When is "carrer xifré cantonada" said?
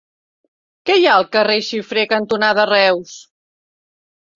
1.37-2.69